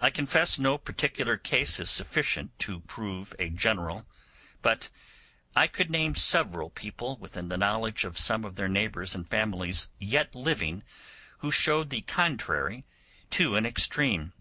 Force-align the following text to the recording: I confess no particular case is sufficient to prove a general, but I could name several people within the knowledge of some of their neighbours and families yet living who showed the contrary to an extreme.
I 0.00 0.10
confess 0.10 0.58
no 0.58 0.76
particular 0.76 1.36
case 1.36 1.78
is 1.78 1.88
sufficient 1.88 2.58
to 2.58 2.80
prove 2.80 3.34
a 3.38 3.50
general, 3.50 4.04
but 4.62 4.90
I 5.54 5.68
could 5.68 5.90
name 5.92 6.16
several 6.16 6.70
people 6.70 7.16
within 7.18 7.48
the 7.48 7.56
knowledge 7.56 8.02
of 8.02 8.18
some 8.18 8.44
of 8.44 8.56
their 8.56 8.66
neighbours 8.66 9.14
and 9.14 9.24
families 9.28 9.86
yet 10.00 10.34
living 10.34 10.82
who 11.38 11.52
showed 11.52 11.90
the 11.90 12.00
contrary 12.00 12.84
to 13.30 13.54
an 13.54 13.64
extreme. 13.64 14.32